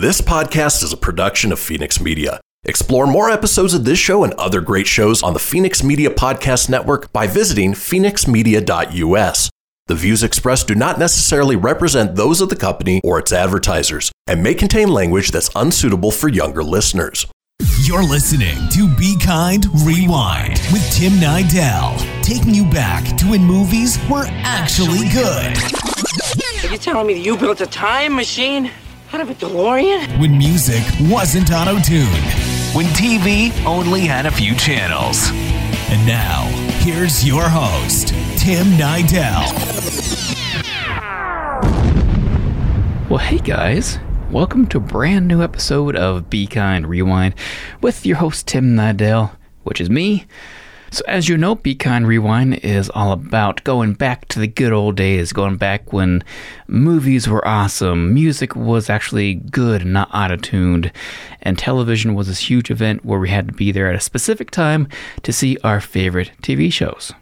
[0.00, 2.40] This podcast is a production of Phoenix Media.
[2.64, 6.70] Explore more episodes of this show and other great shows on the Phoenix Media Podcast
[6.70, 9.50] Network by visiting phoenixmedia.us.
[9.88, 14.42] The views expressed do not necessarily represent those of the company or its advertisers and
[14.42, 17.26] may contain language that's unsuitable for younger listeners.
[17.82, 23.98] You're listening to Be Kind Rewind with Tim Nidell, taking you back to when movies
[24.10, 25.58] were actually good.
[26.64, 28.70] Are you telling me that you built a time machine
[29.12, 30.20] out of a DeLorean?
[30.20, 32.06] When music wasn't auto tuned.
[32.74, 35.30] When TV only had a few channels.
[35.90, 36.44] And now,
[36.78, 38.08] here's your host,
[38.38, 39.50] Tim Nidell.
[43.10, 43.98] Well, hey guys,
[44.30, 47.34] welcome to a brand new episode of Be Kind Rewind
[47.80, 49.32] with your host Tim Nidell,
[49.64, 50.26] which is me.
[50.92, 54.72] So, as you know, Be Kind Rewind is all about going back to the good
[54.72, 56.24] old days, going back when
[56.66, 60.90] movies were awesome, music was actually good and not out of tuned,
[61.42, 64.50] and television was this huge event where we had to be there at a specific
[64.50, 64.88] time
[65.22, 67.12] to see our favorite TV shows.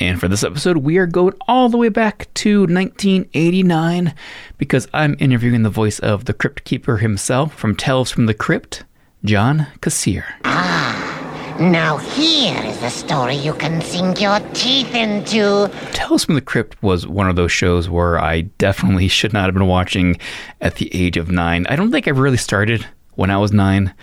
[0.00, 4.14] And for this episode, we are going all the way back to 1989
[4.56, 8.84] because I'm interviewing the voice of the Crypt Keeper himself from Tales from the Crypt,
[9.22, 10.24] John Kassir.
[11.62, 15.70] Now here is a story you can sink your teeth into.
[15.92, 19.54] Tales from the Crypt was one of those shows where I definitely should not have
[19.54, 20.18] been watching
[20.60, 21.64] at the age of nine.
[21.68, 23.94] I don't think I really started when I was nine.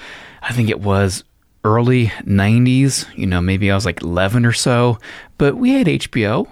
[0.41, 1.25] I think it was
[1.65, 4.97] early 90s, you know, maybe I was like 11 or so,
[5.37, 6.47] but we had HBO.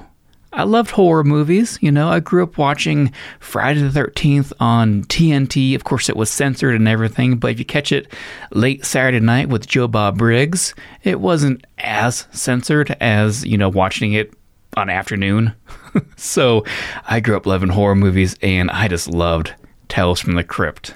[0.57, 2.09] I loved horror movies, you know.
[2.09, 5.75] I grew up watching Friday the 13th on TNT.
[5.75, 8.11] Of course, it was censored and everything, but if you catch it
[8.49, 14.13] late Saturday night with Joe Bob Briggs, it wasn't as censored as, you know, watching
[14.13, 14.33] it
[14.75, 15.53] on afternoon.
[16.15, 16.65] so
[17.05, 19.53] I grew up loving horror movies and I just loved
[19.89, 20.95] Tales from the Crypt.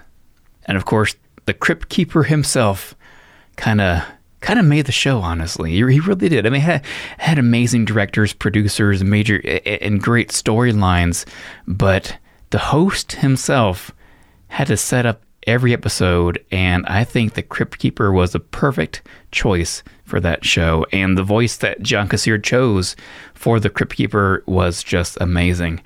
[0.65, 2.95] And of course, the Crypt Keeper himself
[3.57, 4.03] kind of
[4.41, 5.71] kind of made the show honestly.
[5.71, 6.45] He really did.
[6.45, 6.83] I mean had,
[7.17, 11.25] had amazing directors producers major and great storylines
[11.67, 12.17] but
[12.49, 13.91] the host himself
[14.47, 19.01] had to set up every episode and i think the crypt keeper was a perfect
[19.31, 22.95] choice for that show and the voice that john kassir chose
[23.41, 25.81] for the crypt keeper was just amazing.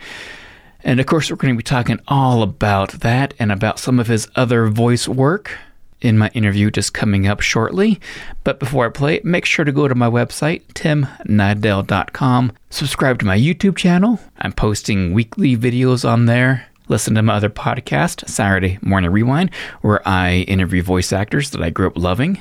[0.84, 4.08] And of course we're going to be talking all about that and about some of
[4.08, 5.58] his other voice work
[6.06, 8.00] in my interview just coming up shortly.
[8.44, 12.52] But before I play it, make sure to go to my website, timnidell.com.
[12.70, 14.20] Subscribe to my YouTube channel.
[14.38, 16.68] I'm posting weekly videos on there.
[16.88, 19.52] Listen to my other podcast, Saturday Morning Rewind,
[19.82, 22.40] where I interview voice actors that I grew up loving.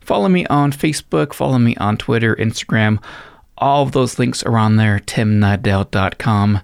[0.00, 3.02] Follow me on Facebook, follow me on Twitter, Instagram.
[3.58, 6.60] All of those links are on there, timnidell.com.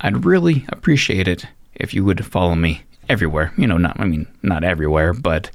[0.00, 3.52] I'd really appreciate it if you would follow me everywhere.
[3.56, 5.50] You know, not I mean not everywhere, but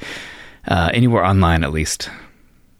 [0.67, 2.09] uh, anywhere online at least.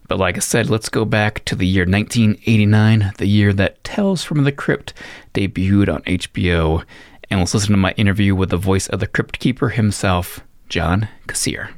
[0.07, 4.23] But like I said, let's go back to the year 1989, the year that Tales
[4.23, 4.94] from the Crypt
[5.33, 6.85] debuted on HBO,
[7.29, 10.39] and let's listen to my interview with the voice of the Crypt Keeper himself,
[10.69, 11.72] John Kassir.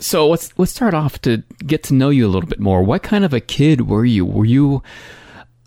[0.00, 2.82] So let's let's start off to get to know you a little bit more.
[2.82, 4.24] What kind of a kid were you?
[4.24, 4.82] Were you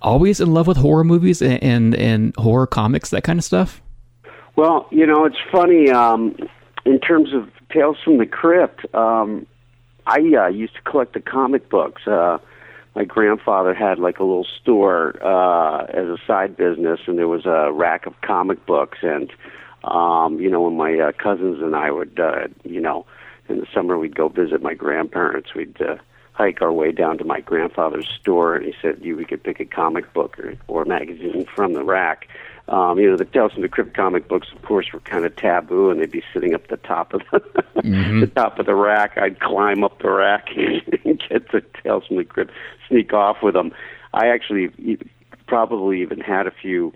[0.02, 3.82] always in love with horror movies and and, and horror comics, that kind of stuff?
[4.60, 5.90] Well, you know, it's funny.
[5.90, 6.36] Um,
[6.86, 9.48] in terms of Tales from the Crypt, um,
[10.06, 12.06] I uh, used to collect the comic books.
[12.06, 12.40] Uh,
[12.94, 17.46] my grandfather had like a little store uh, as a side business, and there was
[17.46, 18.98] a rack of comic books.
[19.02, 19.32] And
[19.86, 23.06] um, you know, when my uh, cousins and I would, uh, you know,
[23.48, 25.56] in the summer we'd go visit my grandparents.
[25.56, 25.96] We'd uh,
[26.40, 29.60] hike our way down to my grandfather's store, and he said, "You, we could pick
[29.60, 32.28] a comic book or, or magazine from the rack."
[32.70, 35.36] Um, you know, the Tales from the Crypt comic books, of course, were kind of
[35.36, 37.40] taboo, and they'd be sitting up the top of the,
[37.78, 38.22] mm-hmm.
[38.22, 39.18] the top of the rack.
[39.18, 42.52] I'd climb up the rack and get the Tales from the Crypt,
[42.88, 43.74] sneak off with them.
[44.14, 44.98] I actually
[45.46, 46.94] probably even had a few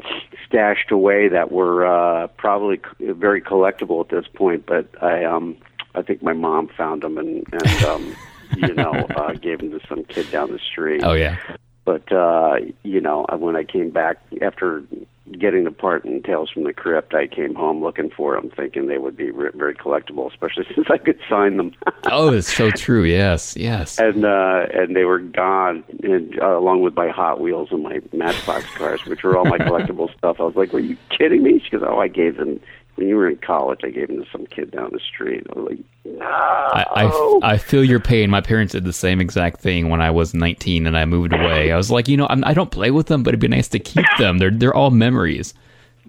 [0.47, 5.57] stashed away that were uh, probably very collectible at this point, but I um,
[5.95, 8.15] I think my mom found them and and um,
[8.57, 11.01] you know uh, gave them to some kid down the street.
[11.03, 11.37] Oh yeah.
[11.85, 14.83] But uh, you know, when I came back after
[15.31, 18.87] getting the part in Tales from the Crypt, I came home looking for them, thinking
[18.87, 21.73] they would be re- very collectible, especially since I could sign them.
[22.05, 23.03] oh, it's so true.
[23.03, 23.99] Yes, yes.
[23.99, 27.99] And uh, and they were gone, and, uh, along with my Hot Wheels and my
[28.13, 30.37] Matchbox cars, which were all my collectible stuff.
[30.39, 32.59] I was like, "Were you kidding me?" She goes, "Oh, I gave them
[32.97, 35.45] you were in college, I gave them to some kid down the street.
[35.49, 36.25] I was like, no.
[36.25, 38.29] I, I, I, feel your pain.
[38.29, 41.71] My parents did the same exact thing when I was 19 and I moved away.
[41.71, 43.47] I was like, you know, I'm, I do not play with them, but it'd be
[43.47, 44.37] nice to keep them.
[44.37, 45.53] They're they're all memories.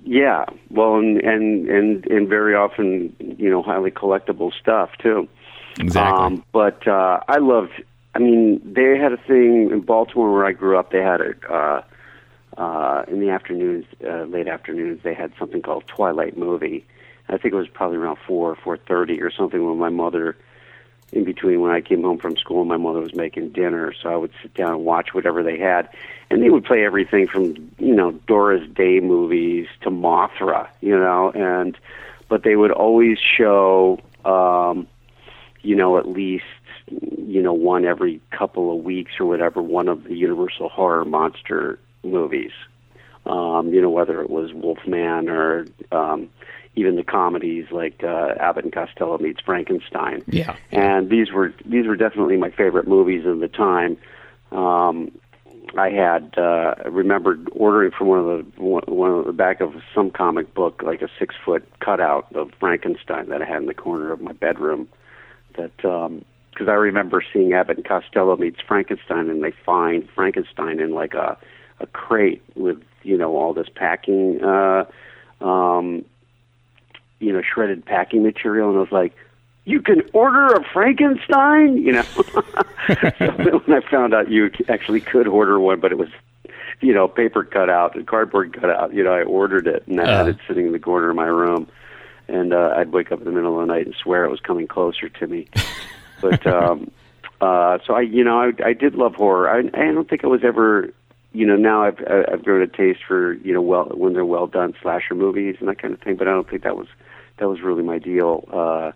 [0.04, 5.28] Yeah, well, and and and and very often, you know, highly collectible stuff too.
[5.81, 6.25] Exactly.
[6.25, 7.82] Um, but uh, I loved.
[8.14, 10.92] I mean, they had a thing in Baltimore where I grew up.
[10.92, 11.82] They had a uh,
[12.56, 15.02] uh, in the afternoons, uh, late afternoons.
[15.02, 16.84] They had something called Twilight Movie.
[17.28, 20.36] I think it was probably around four, four thirty or something when my mother,
[21.12, 24.16] in between when I came home from school, my mother was making dinner, so I
[24.16, 25.88] would sit down and watch whatever they had,
[26.30, 31.30] and they would play everything from you know Doris Day movies to Mothra, you know,
[31.30, 31.78] and
[32.28, 34.86] but they would always show, um,
[35.62, 36.44] you know, at least
[36.88, 41.78] you know one every couple of weeks or whatever, one of the Universal horror monster
[42.04, 42.52] movies.
[43.26, 46.28] Um, you know, whether it was Wolfman or um,
[46.76, 50.22] even the comedies like uh, Abbott and Costello meets Frankenstein.
[50.26, 50.56] Yeah.
[50.72, 53.96] And these were these were definitely my favorite movies of the time.
[54.52, 55.10] Um,
[55.76, 59.74] I had uh, remembered ordering from one of the one one of the back of
[59.94, 63.74] some comic book like a six foot cutout of Frankenstein that I had in the
[63.74, 64.88] corner of my bedroom.
[65.56, 70.92] That because I remember seeing Abbott and Costello meets Frankenstein, and they find Frankenstein in
[70.92, 71.36] like a
[71.84, 74.84] a crate with you know all this packing, uh,
[75.40, 76.04] um,
[77.20, 79.12] you know, shredded packing material, and I was like,
[79.64, 82.02] "You can order a Frankenstein," you know.
[83.19, 86.08] so when I found out you actually could order one, but it was,
[86.81, 90.26] you know, paper cutout and cardboard cutout, you know, I ordered it and I had
[90.26, 90.31] Uh.
[90.31, 91.69] it sitting in the corner of my room,
[92.28, 94.40] and uh, I'd wake up in the middle of the night and swear it was
[94.40, 95.46] coming closer to me.
[96.22, 96.90] but um,
[97.40, 99.50] uh, so I, you know, I, I did love horror.
[99.50, 100.90] I, I don't think I was ever,
[101.34, 101.98] you know, now I've
[102.32, 105.69] I've grown a taste for you know well when they're well done slasher movies and
[105.69, 106.16] that kind of thing.
[106.16, 106.86] But I don't think that was
[107.38, 108.48] that was really my deal.
[108.52, 108.92] Uh,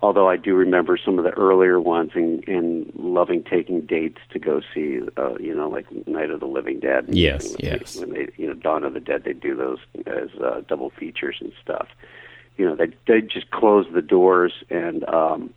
[0.00, 4.38] although I do remember some of the earlier ones and, and loving taking dates to
[4.38, 7.06] go see, uh, you know, like Night of the Living Dead.
[7.08, 7.94] Yes, when yes.
[7.94, 10.90] They, when they, you know, Dawn of the Dead, they do those as uh, double
[10.90, 11.88] features and stuff.
[12.56, 15.06] You know, they they just close the doors and.
[15.08, 15.52] um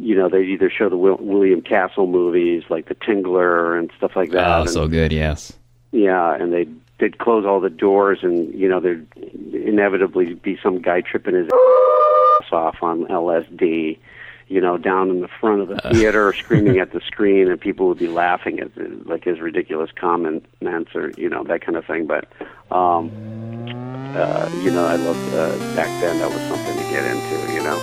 [0.00, 4.12] you know, they either show the Will, William Castle movies like The Tingler and stuff
[4.16, 4.46] like that.
[4.46, 5.12] Oh, and- so good.
[5.12, 5.52] Yes.
[5.92, 6.66] yeah, and they
[6.98, 9.06] they'd close all the doors, and you know there'd
[9.52, 13.98] inevitably be some guy tripping his ass off on LSD,
[14.48, 17.88] you know, down in the front of the theater, screaming at the screen, and people
[17.88, 20.46] would be laughing at the, like his ridiculous comments
[20.94, 22.06] or you know that kind of thing.
[22.06, 22.26] But
[22.70, 23.10] um,
[24.16, 26.18] uh, you know, I loved uh, back then.
[26.18, 27.78] That was something to get into, you know.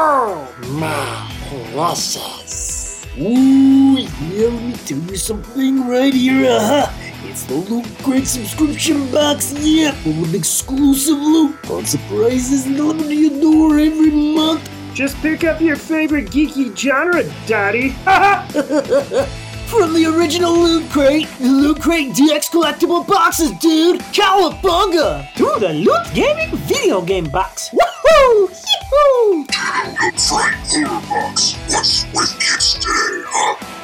[0.00, 0.48] Behold
[0.80, 1.30] my
[1.74, 3.04] precious.
[3.18, 6.50] Ooh, yeah, let me tell you something right here.
[6.50, 6.90] Uh-huh.
[7.28, 13.14] It's the Loot Crate subscription box, yeah, full of exclusive loot, fun surprises delivered to
[13.14, 14.70] your door every month.
[14.94, 17.90] Just pick up your favorite geeky genre, Daddy.
[19.66, 24.00] From the original Loot Crate, the Loot Crate DX collectible boxes, dude!
[24.12, 25.30] Cowabunga!
[25.34, 27.68] to the Loot Gaming video game box.
[27.68, 28.59] Woohoo!
[28.80, 29.46] Yee-hoo!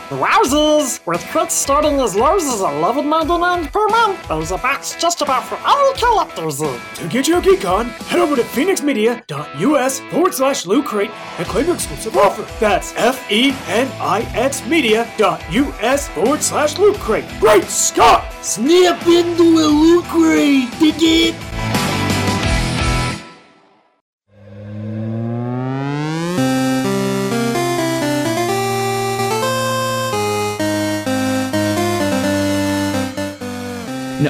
[0.09, 1.05] Wowzers!
[1.05, 5.59] With crits starting as low as $11.99 per month, there's a box just about for
[5.67, 6.59] all collectors.
[6.61, 11.67] To get your geek on, head over to phoenixmedia.us forward slash loot crate and claim
[11.67, 12.47] your exclusive offer.
[12.61, 17.25] That's F E N I X media.us forward slash loot crate.
[17.41, 18.33] Great Scott!
[18.43, 21.56] Snap into a Loot Crate, dig it?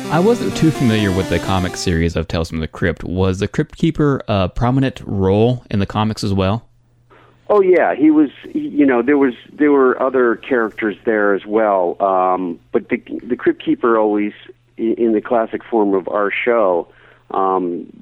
[0.08, 3.02] I wasn't too familiar with the comic series of Tales from the Crypt.
[3.04, 6.66] Was the Crypt Keeper a prominent role in the comics as well?
[7.48, 8.30] Oh yeah, he was.
[8.54, 12.00] You know, there was there were other characters there as well.
[12.00, 14.32] Um, but the the Crypt Keeper always,
[14.76, 16.88] in the classic form of our show,
[17.32, 17.92] um,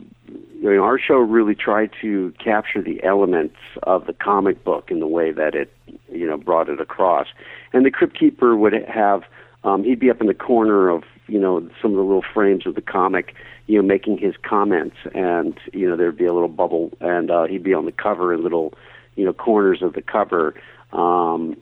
[0.64, 5.00] you know, our show really tried to capture the elements of the comic book in
[5.00, 5.72] the way that it,
[6.10, 7.26] you know, brought it across.
[7.72, 9.24] And the Crypt Keeper would have,
[9.62, 12.66] um, he'd be up in the corner of, you know, some of the little frames
[12.66, 13.34] of the comic,
[13.66, 17.44] you know, making his comments, and you know, there'd be a little bubble, and uh,
[17.44, 18.74] he'd be on the cover in little,
[19.16, 20.54] you know, corners of the cover.
[20.92, 21.56] Um,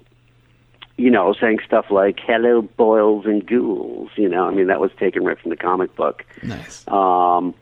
[0.97, 4.91] you know, saying stuff like "Hello, boils and ghouls." You know, I mean, that was
[4.99, 6.25] taken right from the comic book.
[6.43, 6.87] Nice.
[6.89, 7.55] Um,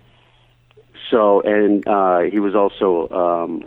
[1.11, 3.65] so, and uh, he was also um,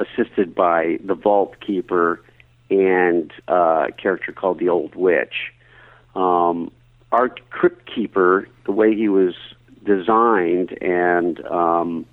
[0.00, 2.22] assisted by the Vault Keeper
[2.70, 5.52] and uh, a character called the Old Witch.
[6.14, 6.70] Um,
[7.12, 9.34] our Crypt Keeper, the way he was
[9.84, 12.06] designed and um,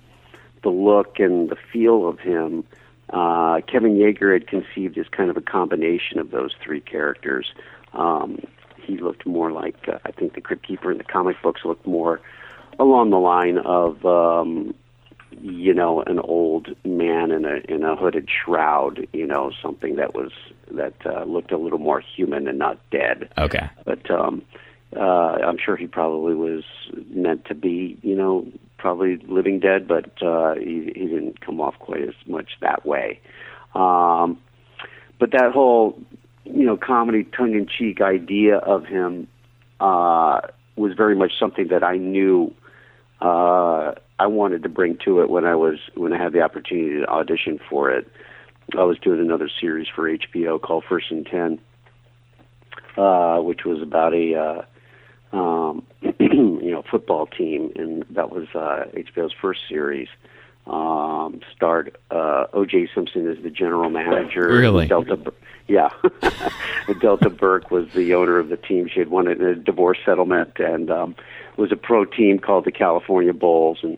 [0.62, 2.64] the look and the feel of him,
[3.10, 7.52] uh, Kevin Yagher had conceived as kind of a combination of those three characters.
[7.92, 8.40] Um,
[8.76, 11.86] he looked more like uh, I think the Crypt Keeper in the comic books looked
[11.86, 12.20] more
[12.78, 14.74] along the line of um,
[15.40, 19.06] you know an old man in a in a hooded shroud.
[19.12, 20.30] You know something that was
[20.70, 23.28] that uh, looked a little more human and not dead.
[23.38, 23.68] Okay.
[23.84, 24.42] But um,
[24.96, 26.64] uh, I'm sure he probably was
[27.10, 28.46] meant to be, you know,
[28.78, 33.20] probably living dead, but uh, he, he didn't come off quite as much that way.
[33.74, 34.38] Um,
[35.18, 36.00] but that whole,
[36.44, 39.28] you know, comedy tongue-in-cheek idea of him
[39.78, 40.40] uh,
[40.76, 42.52] was very much something that I knew
[43.20, 47.00] uh, I wanted to bring to it when I was when I had the opportunity
[47.00, 48.10] to audition for it.
[48.76, 51.58] I was doing another series for HBO called First and Ten,
[52.96, 54.62] uh, which was about a uh,
[55.32, 55.86] um,
[56.18, 60.08] you know football team, and that was uh, HBO's first series.
[60.66, 62.90] Um, starred uh, O.J.
[62.94, 64.46] Simpson as the general manager.
[64.46, 64.86] Really?
[64.86, 65.32] Delta,
[65.66, 65.88] yeah.
[67.00, 68.88] Delta Burke was the owner of the team.
[68.92, 71.16] She had won a, a divorce settlement and um,
[71.56, 73.78] was a pro team called the California Bulls.
[73.82, 73.96] And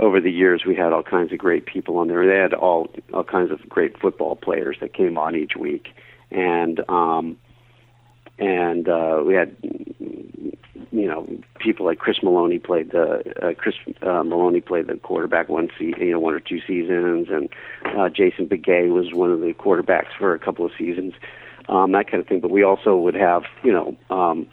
[0.00, 2.26] over the years, we had all kinds of great people on there.
[2.26, 5.88] They had all all kinds of great football players that came on each week,
[6.30, 7.36] and um,
[8.38, 9.56] and uh, we had
[10.94, 15.48] you know people like Chris Meloni played the uh, Chris uh, Meloni played the quarterback
[15.48, 17.48] one se- you know one or two seasons, and
[17.96, 21.14] uh, Jason Beghe was one of the quarterbacks for a couple of seasons,
[21.68, 22.40] um, that kind of thing.
[22.40, 23.96] But we also would have you know.
[24.10, 24.48] Um,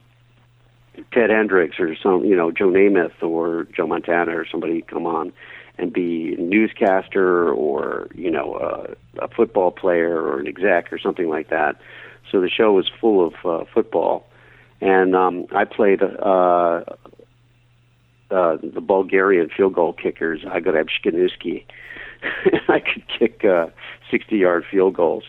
[1.14, 5.32] Ted Hendricks or some, you know, Joe Namath or Joe Montana or somebody come on
[5.78, 8.56] and be a newscaster or, you know,
[9.18, 11.78] a, a football player or an exec or something like that.
[12.30, 14.26] So the show was full of uh, football.
[14.80, 16.84] And um, I played uh,
[18.32, 21.66] uh, the Bulgarian field goal kickers, Igor Shkinuski.
[22.68, 23.68] I could kick uh,
[24.10, 25.24] 60 yard field goals.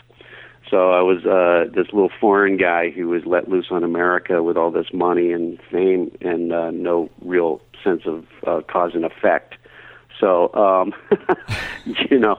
[0.70, 4.56] So I was uh, this little foreign guy who was let loose on America with
[4.56, 9.56] all this money and fame and uh, no real sense of uh, cause and effect.
[10.18, 10.94] So, um,
[12.10, 12.38] you know,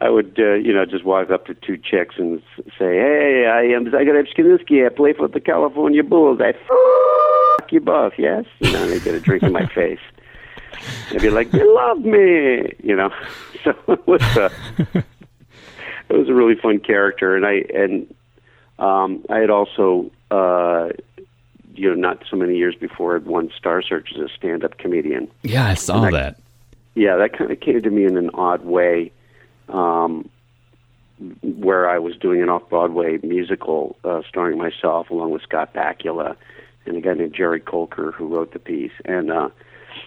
[0.00, 2.42] I would, uh, you know, just walk up to two chicks and
[2.78, 4.84] say, "Hey, I am Zygareb Skinsky.
[4.84, 6.40] I play for the California Bulls.
[6.40, 10.00] I fuck you both, yes." You know, and they get a drink in my face.
[11.10, 13.10] They'd be like, "You love me," you know.
[13.64, 14.20] So it was.
[14.36, 14.50] Uh,
[16.10, 18.14] it was a really fun character, and I and
[18.78, 20.90] um, I had also, uh,
[21.74, 25.30] you know, not so many years before, had won Star Search as a stand-up comedian.
[25.42, 26.38] Yeah, I saw And that.
[26.94, 29.10] Yeah, that kind of came to me in an odd way,
[29.68, 30.28] um,
[31.42, 36.36] where I was doing an off-Broadway musical uh, starring myself along with Scott Bakula
[36.86, 39.48] and a guy named Jerry Colker who wrote the piece, and uh,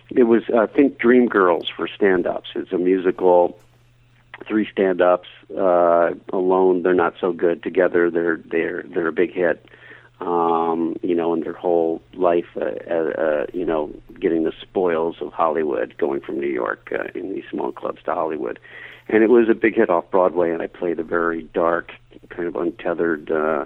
[0.10, 2.50] it was uh, Think Dream Girls for stand-ups.
[2.56, 3.58] It's a musical
[4.48, 6.84] three stand-ups uh, alone.
[6.84, 8.12] They're not so good together.
[8.12, 9.66] They're they're they're a big hit
[10.20, 15.18] um you know in their whole life uh, uh, uh you know getting the spoils
[15.22, 18.60] of Hollywood going from New York uh, in these small clubs to Hollywood
[19.10, 21.92] and it was a big hit off Broadway and I played a very dark
[22.30, 23.66] kind of untethered uh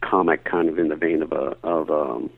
[0.00, 2.30] comic kind of in the vein of a of um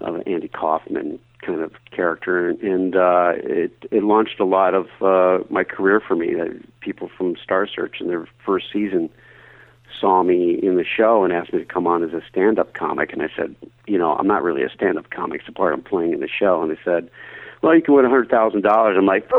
[0.00, 4.86] of an Andy Kaufman kind of character, and uh, it it launched a lot of
[5.00, 6.38] uh, my career for me.
[6.38, 6.46] Uh,
[6.80, 9.08] people from Star Search in their first season
[10.00, 13.12] saw me in the show and asked me to come on as a stand-up comic,
[13.12, 13.54] and I said,
[13.86, 15.40] you know, I'm not really a stand-up comic.
[15.40, 17.08] It's the part I'm playing in the show, and they said,
[17.62, 18.96] well, you can win a hundred thousand dollars.
[18.98, 19.30] I'm like.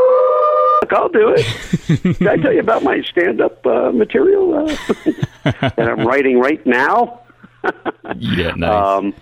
[0.94, 2.03] I'll do it.
[2.17, 4.65] Did I tell you about my stand-up uh, material uh,
[5.44, 7.22] that I'm writing right now?
[8.15, 8.72] Yeah, nice.
[8.72, 9.13] Um,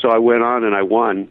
[0.00, 1.28] so I went on and I won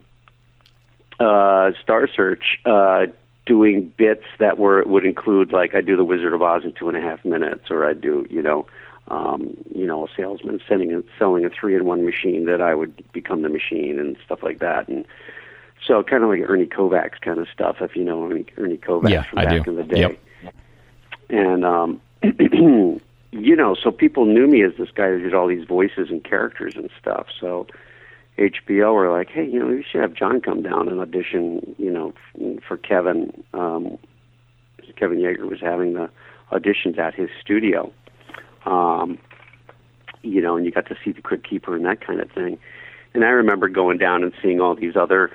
[1.21, 3.05] uh, Star Search, uh,
[3.45, 6.89] doing bits that were would include like I do the Wizard of Oz in two
[6.89, 8.65] and a half minutes, or I do you know,
[9.07, 12.75] um, you know, a salesman sending a, selling a three in one machine that I
[12.75, 15.05] would become the machine and stuff like that, and
[15.85, 19.09] so kind of like Ernie Kovacs kind of stuff, if you know Ernie, Ernie Kovacs
[19.09, 19.71] Yeah, from I back do.
[19.71, 19.99] in the day.
[20.43, 20.53] Yep.
[21.29, 22.01] And um,
[23.31, 26.23] you know, so people knew me as this guy who did all these voices and
[26.23, 27.27] characters and stuff.
[27.39, 27.67] So
[28.37, 31.91] HBO were like, hey, you know, we should have John come down and audition, you
[31.91, 33.43] know, f- for Kevin.
[33.53, 33.97] Um,
[34.97, 36.09] Kevin Yagher was having the
[36.51, 37.91] auditions at his studio.
[38.65, 39.17] Um,
[40.21, 42.59] you know, and you got to see the Crypt Keeper and that kind of thing.
[43.13, 45.31] And I remember going down and seeing all these other,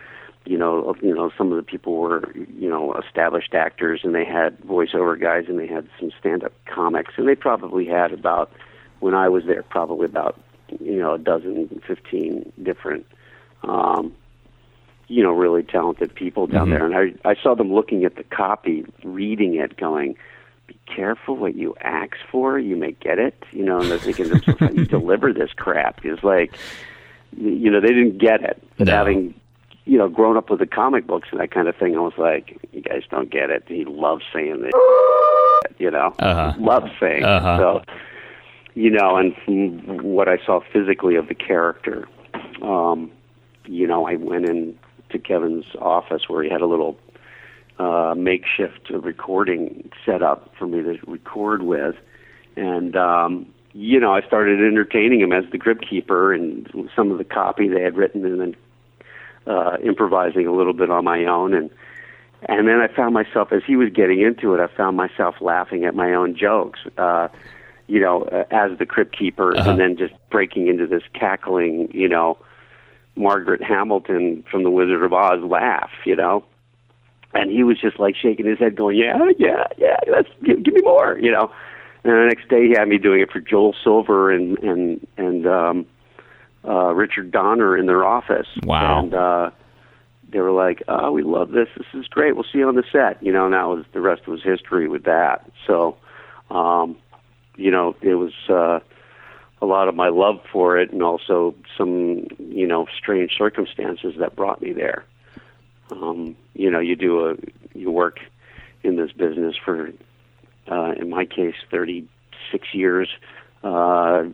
[0.46, 4.24] you know, you know, some of the people were, you know, established actors, and they
[4.24, 8.50] had voiceover guys, and they had some stand-up comics, and they probably had about,
[9.00, 10.40] when I was there, probably about,
[10.80, 13.06] you know, a dozen, fifteen different,
[13.64, 14.12] um,
[15.08, 16.70] you know, really talented people down Mhm.
[16.70, 20.16] there, and I I saw them looking at the copy, reading it, going,
[20.66, 23.44] be careful what you ask for, you may get it.
[23.52, 26.00] You know, and they're thinking how you deliver this crap?
[26.04, 26.58] It's like,
[27.36, 28.62] you know, they didn't get it.
[28.78, 28.96] But No.
[28.96, 29.34] having,
[29.86, 32.18] you know, grown up with the comic books and that kind of thing, I was
[32.18, 33.62] like, you guys don't get it.
[33.68, 34.72] He loves saying this,
[35.78, 36.54] you know, Uh-huh.
[36.58, 37.24] loves saying.
[37.24, 37.56] Uh-huh.
[37.58, 37.82] So,
[38.74, 42.08] you know, and from what I saw physically of the character,
[42.62, 43.10] um,
[43.64, 44.76] you know, I went in
[45.10, 46.98] to Kevin's office where he had a little
[47.78, 51.94] uh, makeshift recording set up for me to record with,
[52.56, 57.18] and um, you know, I started entertaining him as the Crypt Keeper and some of
[57.18, 58.56] the copy they had written, and then
[59.46, 61.70] uh, improvising a little bit on my own, and
[62.48, 65.84] and then I found myself as he was getting into it, I found myself laughing
[65.84, 66.80] at my own jokes.
[66.98, 67.28] Uh,
[67.88, 69.70] you know, uh, as the Crypt Keeper, Uh-huh.
[69.70, 72.36] and then just breaking into this cackling, you know,
[73.14, 76.44] Margaret Hamilton from The Wizard of Oz laugh, you know.
[77.32, 80.74] And he was just like shaking his head, going, "Yeah, yeah, yeah, let's give, give
[80.74, 81.50] me more," you know.
[82.04, 85.46] And the next day, he had me doing it for Joel Silver and and and
[85.46, 85.86] um,
[86.66, 88.48] uh, Richard Donner in their office.
[88.62, 89.00] Wow.
[89.00, 89.50] And uh,
[90.30, 91.68] they were like, "Oh, we love this.
[91.76, 92.34] This is great.
[92.34, 94.88] We'll see you on the set." You know, and that was the rest was history
[94.88, 95.50] with that.
[95.66, 95.96] So,
[96.50, 96.96] um,
[97.56, 98.80] you know, it was uh,
[99.62, 104.36] a lot of my love for it, and also some, you know, strange circumstances that
[104.36, 105.04] brought me there.
[105.90, 107.36] Um, you know, you do a
[107.74, 108.18] you work
[108.82, 109.90] in this business for,
[110.70, 113.08] uh, in my case, 36 years,
[113.62, 114.24] uh,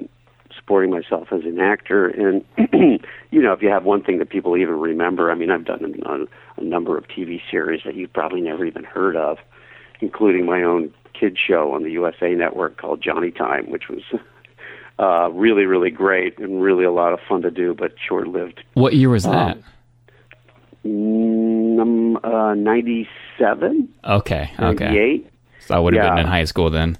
[0.63, 2.09] supporting myself as an actor.
[2.09, 2.45] And,
[3.31, 6.01] you know, if you have one thing that people even remember, I mean, I've done
[6.07, 9.39] a, a number of TV series that you've probably never even heard of,
[10.01, 14.03] including my own kid show on the USA Network called Johnny Time, which was
[14.99, 18.63] uh, really, really great and really a lot of fun to do, but short lived.
[18.75, 19.59] What year was that?
[20.85, 24.85] Mm, uh, 97, okay, okay.
[24.85, 25.29] 98.
[25.61, 26.99] So I would have been in high school then.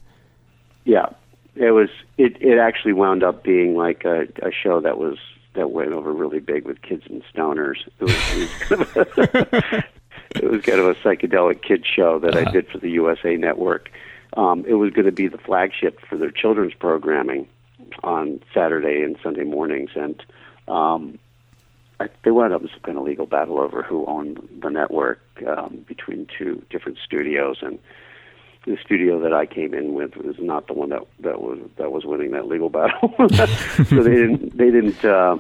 [0.85, 1.07] Yeah,
[1.55, 1.89] it was.
[2.19, 5.19] It it actually wound up being like a, a show that was
[5.55, 7.87] that went over really big with kids and stoners.
[8.01, 9.85] It was, it was, kind, of a,
[10.37, 13.91] it was kind of a psychedelic kid show that I did for the USA Network.
[14.35, 17.49] Um, it was going to be the flagship for their children's programming
[18.03, 20.23] on Saturday and Sunday mornings, and
[20.69, 21.19] um,
[22.01, 25.21] I, they wound up in some kind of legal battle over who owned the network
[25.47, 27.79] um, between two different studios, and
[28.67, 31.91] the studio that I came in with was not the one that that was that
[31.91, 33.13] was winning that legal battle.
[33.29, 35.39] so they didn't they didn't uh,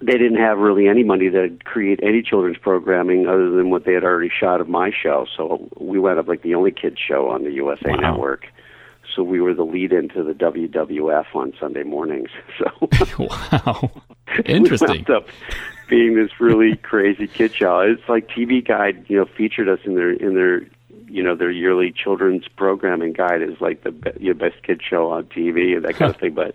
[0.00, 3.94] they didn't have really any money to create any children's programming other than what they
[3.94, 5.26] had already shot of my show.
[5.36, 7.96] So we wound up like the only kids show on the USA Wow.
[7.96, 8.46] Network.
[9.16, 12.30] So we were the lead into the WWF on Sunday mornings.
[12.58, 13.90] So wow,
[14.44, 15.04] interesting.
[15.08, 15.28] we up
[15.88, 17.80] being this really crazy kid show.
[17.80, 20.62] It's like TV Guide, you know, featured us in their in their
[21.08, 25.10] you know their yearly children's programming guide is like the be- your best kid show
[25.10, 26.34] on TV and that kind of thing.
[26.34, 26.54] But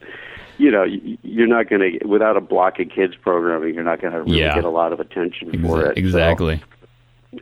[0.58, 4.14] you know, you're not going to without a block of kids programming, you're not going
[4.14, 4.56] to really Yeah.
[4.56, 5.96] get a lot of attention for Exa- it.
[5.96, 6.62] So, exactly.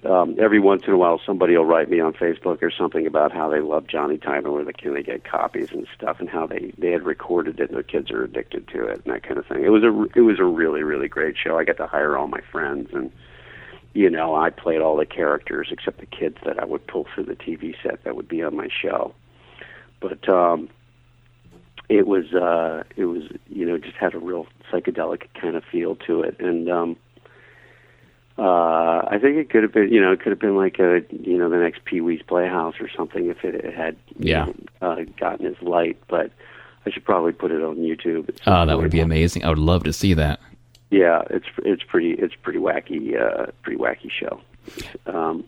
[0.06, 3.34] um, every once in a while, somebody will write me on Facebook or something about
[3.34, 6.30] how they love Johnny Time and where they can they get copies and stuff, and
[6.30, 9.24] how they they had recorded it and their kids are addicted to it and that
[9.24, 9.64] kind of thing.
[9.66, 11.58] It was a it was a really really great show.
[11.60, 13.12] I got to hire all my friends and
[13.94, 17.26] you know I played all the characters except the kids that I would pull through
[17.26, 19.14] the TV set that would be on my show.
[20.00, 20.70] But um,
[21.90, 25.96] it was uh, it was you know just had a real psychedelic kind of feel
[26.08, 26.70] to it and.
[26.70, 26.96] um
[28.38, 31.02] uh, I think it could have been, you know, it could have been like a,
[31.12, 34.46] you know, the next Pee Wee's Playhouse or something if it had, you Yeah.
[34.46, 35.98] know, uh, gotten its light.
[36.08, 36.32] But
[36.86, 38.36] I should probably put it on YouTube.
[38.48, 39.44] Oh, that would be amazing.
[39.44, 40.40] I would love to see that.
[40.92, 44.42] Yeah, it's it's pretty it's pretty wacky, uh, pretty wacky show.
[45.06, 45.46] Um,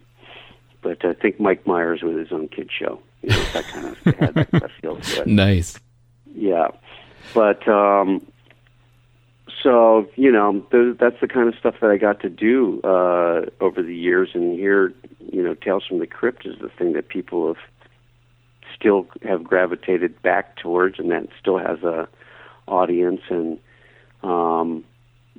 [0.82, 3.97] but I think Mike Myers with his own kid show, you know, that kind of
[4.15, 5.27] had that feel to it.
[5.27, 5.77] Nice.
[6.34, 6.69] Yeah,
[7.34, 8.25] but um,
[9.62, 13.45] so you know th- that's the kind of stuff that I got to do uh,
[13.60, 14.93] over the years, and here,
[15.32, 17.63] you know, Tales from the Crypt is the thing that people have
[18.75, 22.08] still have gravitated back towards, and that still has a
[22.67, 23.21] audience.
[23.29, 23.60] And
[24.23, 24.84] um,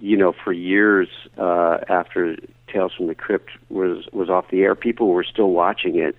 [0.00, 2.36] you know, for years uh, after
[2.68, 6.16] Tales from the Crypt was was off the air, people were still watching it,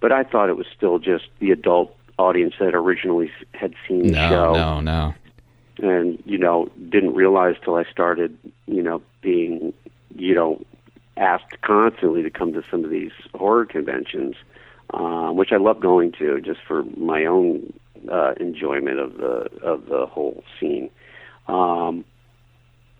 [0.00, 4.12] but I thought it was still just the adult audience that originally had seen the
[4.12, 5.14] No, show no, no.
[5.78, 9.72] and you know didn't realize till I started you know being
[10.14, 10.60] you know
[11.16, 14.36] asked constantly to come to some of these horror conventions,
[14.94, 17.72] um, which I love going to just for my own
[18.10, 20.90] uh, enjoyment of the of the whole scene.
[21.48, 22.04] Um,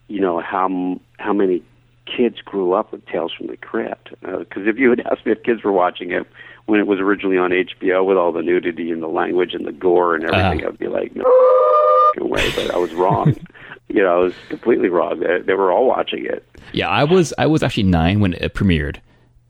[0.09, 1.63] you know how m- how many
[2.07, 4.11] kids grew up with Tales from the Crypt.
[4.23, 6.27] Because if you had asked me if kids were watching it
[6.67, 9.73] when it was originally on HBO with all the nudity and the language and the
[9.73, 10.69] gore and everything, Uh.
[10.69, 11.25] I'd be like, no
[12.19, 12.51] way.
[12.57, 13.35] But I was wrong.
[13.89, 15.21] you know, I was completely wrong.
[15.21, 16.47] They, they were all watching it.
[16.73, 18.97] Yeah, I was I was actually nine when it premiered,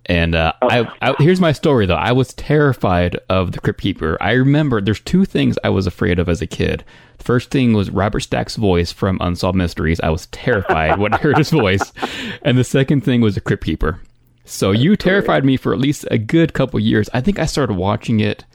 [0.08, 1.94] and uh, I, I here's my story though.
[1.94, 4.16] I was terrified of the Crypt Keeper.
[4.20, 6.82] I remember there's two things I was afraid of as a kid.
[7.18, 10.00] The first thing was Robert Stack's voice from Unsolved Mysteries.
[10.00, 11.92] I was terrified when I heard his voice,
[12.42, 14.00] and the second thing was the Crypt Keeper.
[14.46, 17.10] So you terrified me for at least a good couple years.
[17.12, 18.46] I think I started watching it.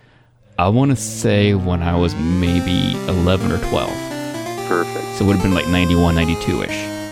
[0.57, 3.89] I want to say when I was maybe 11 or 12.
[4.67, 5.17] Perfect.
[5.17, 7.02] So it would have been like 91, 92 ish.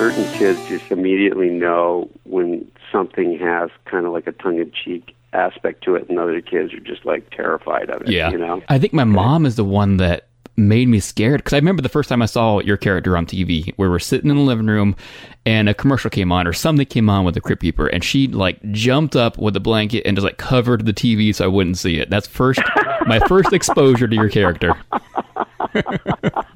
[0.00, 5.94] Certain kids just immediately know when something has kind of like a tongue-in-cheek aspect to
[5.94, 8.08] it, and other kids are just like terrified of it.
[8.08, 8.30] Yeah.
[8.30, 8.62] you know.
[8.70, 11.90] I think my mom is the one that made me scared because I remember the
[11.90, 14.96] first time I saw your character on TV, where we're sitting in the living room
[15.44, 18.26] and a commercial came on or something came on with the Crypt Keeper, and she
[18.26, 21.76] like jumped up with a blanket and just like covered the TV so I wouldn't
[21.76, 22.08] see it.
[22.08, 22.60] That's first
[23.04, 24.72] my first exposure to your character.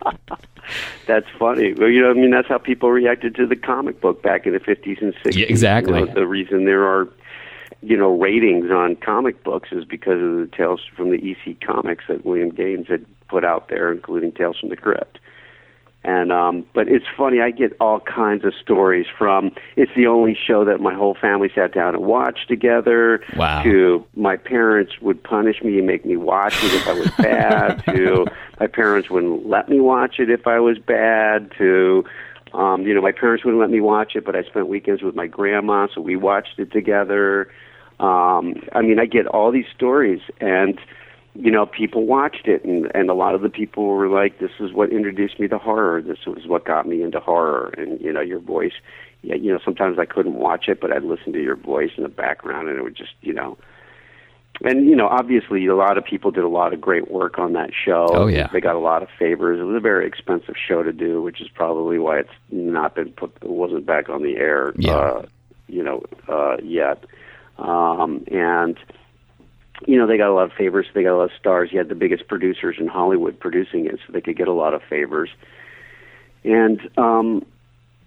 [1.06, 1.72] That's funny.
[1.74, 4.52] Well, you know, I mean, that's how people reacted to the comic book back in
[4.52, 5.36] the 50s and 60s.
[5.36, 6.00] Yeah, exactly.
[6.00, 7.08] You know, the reason there are,
[7.82, 12.04] you know, ratings on comic books is because of the tales from the EC comics
[12.08, 15.18] that William Gaines had put out there, including Tales from the Crypt.
[16.04, 20.36] And um but it's funny, I get all kinds of stories from it's the only
[20.36, 23.22] show that my whole family sat down and watched together.
[23.36, 23.62] Wow.
[23.62, 27.82] to my parents would punish me and make me watch it if I was bad.
[27.94, 28.26] To
[28.60, 31.50] my parents wouldn't let me watch it if I was bad.
[31.58, 32.04] To
[32.52, 35.14] um you know my parents wouldn't let me watch it but I spent weekends with
[35.14, 37.50] my grandma so we watched it together.
[37.98, 40.78] Um I mean I get all these stories and
[41.34, 44.52] you know, people watched it, and and a lot of the people were like, "This
[44.60, 46.00] is what introduced me to horror.
[46.00, 48.74] This was what got me into horror." And you know, your voice.
[49.22, 52.02] Yeah, you know, sometimes I couldn't watch it, but I'd listen to your voice in
[52.02, 53.56] the background, and it would just, you know.
[54.62, 57.54] And you know, obviously, a lot of people did a lot of great work on
[57.54, 58.06] that show.
[58.12, 58.48] Oh, yeah.
[58.52, 59.58] they got a lot of favors.
[59.58, 63.10] It was a very expensive show to do, which is probably why it's not been
[63.10, 63.36] put.
[63.42, 64.72] It wasn't back on the air.
[64.76, 64.96] Yeah.
[64.96, 65.26] Uh,
[65.66, 67.04] you know, uh, yet.
[67.58, 68.78] Um, and
[69.86, 70.86] you know, they got a lot of favors.
[70.94, 71.70] They got a lot of stars.
[71.72, 74.74] You had the biggest producers in Hollywood producing it, so they could get a lot
[74.74, 75.30] of favors.
[76.44, 77.44] And um,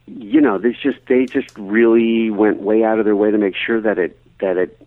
[0.06, 3.56] you know, they just they just really went way out of their way to make
[3.56, 4.82] sure that it that it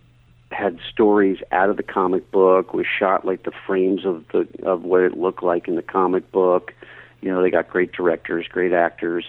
[0.50, 4.82] had stories out of the comic book, was shot like the frames of the of
[4.82, 6.72] what it looked like in the comic book.
[7.20, 9.26] You know, they got great directors, great actors,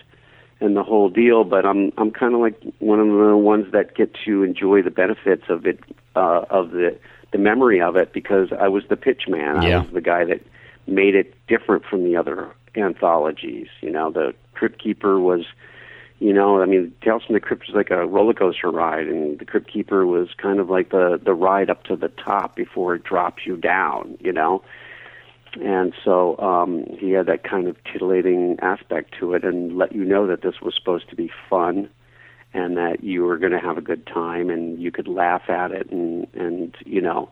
[0.61, 1.43] and the whole deal.
[1.43, 4.91] But I'm I'm kind of like one of the ones that get to enjoy the
[4.91, 5.79] benefits of it,
[6.15, 6.97] uh, of the
[7.31, 9.61] the memory of it, because I was the pitch man.
[9.61, 9.77] Yeah.
[9.77, 10.41] I was the guy that
[10.87, 13.67] made it different from the other anthologies.
[13.81, 15.45] You know, the Crypt Keeper was
[16.21, 19.39] you know, I mean, Tales from the Crypt was like a roller coaster ride, and
[19.39, 22.93] the Crypt Keeper was kind of like the the ride up to the top before
[22.93, 24.19] it drops you down.
[24.19, 24.61] You know,
[25.59, 30.05] and so um, he had that kind of titillating aspect to it, and let you
[30.05, 31.89] know that this was supposed to be fun,
[32.53, 35.71] and that you were going to have a good time, and you could laugh at
[35.71, 37.29] it, and and you know,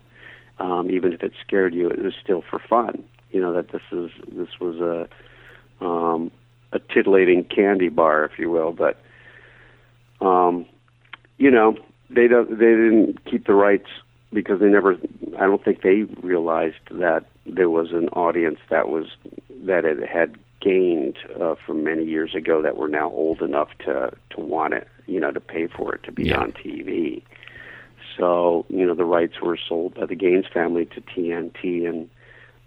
[0.60, 3.04] um, even if it scared you, it was still for fun.
[3.32, 6.32] You know that this is this was a um,
[6.72, 8.72] a titillating candy bar, if you will.
[8.72, 8.98] But
[10.22, 10.66] um,
[11.38, 11.78] you know,
[12.10, 13.90] they don't they didn't keep the rights
[14.34, 14.98] because they never.
[15.38, 19.06] I don't think they realized that there was an audience that was
[19.66, 24.12] that it had gained uh, from many years ago that were now old enough to
[24.32, 26.40] to want it, you know, to pay for it to be Yeah.
[26.42, 27.22] on TV.
[28.18, 32.10] So you know, the rights were sold by the Gaines family to TNT, and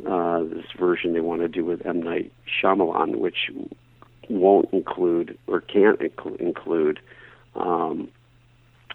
[0.07, 3.50] uh, this version they want to do with M Night Shyamalan, which
[4.28, 7.00] won't include or can't inclu- include
[7.55, 8.09] um,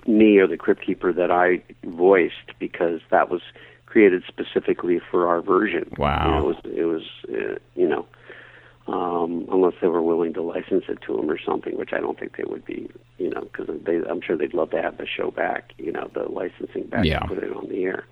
[0.08, 3.42] me or the Crypt Keeper that I voiced because that was
[3.86, 5.92] created specifically for our version.
[5.98, 6.26] Wow.
[6.26, 8.06] You know, it was, it was uh, you know,
[8.88, 12.18] um, unless they were willing to license it to them or something, which I don't
[12.18, 15.06] think they would be, you know, because they, I'm sure they'd love to have the
[15.06, 17.20] show back, you know, the licensing back Yeah.
[17.20, 18.06] to put it on the air.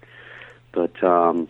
[0.74, 1.48] But um,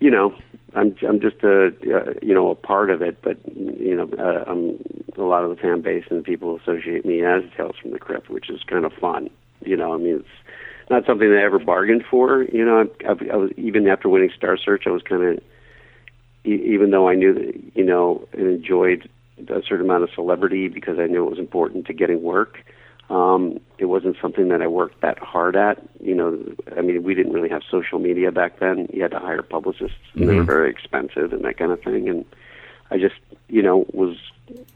[0.00, 0.34] you know,
[0.74, 4.50] I'm I'm just a uh, you know a part of it, but you know, uh,
[4.50, 4.82] I'm
[5.16, 8.28] a lot of the fan base and people associate me as Tales from the Crypt,
[8.28, 9.30] which is kind of fun.
[9.64, 12.42] You know, I mean, it's not something that I ever bargained for.
[12.42, 15.44] You know, I, I, I was even after winning Star Search, I was kind of
[16.44, 19.08] e- even though I knew that you know and enjoyed
[19.48, 22.58] a certain amount of celebrity because I knew it was important to getting work.
[23.10, 25.82] Um, it wasn't something that I worked that hard at.
[26.00, 26.38] You know,
[26.76, 28.88] I mean, we didn't really have social media back then.
[28.92, 30.46] You had to hire publicists, and they were Mhm.
[30.46, 32.08] very expensive and that kind of thing.
[32.08, 32.24] And
[32.90, 33.16] I just,
[33.48, 34.16] you know, was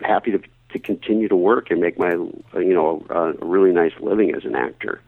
[0.01, 0.41] happy to
[0.73, 4.45] to continue to work and make my, you know, a, a really nice living as
[4.45, 5.01] an actor.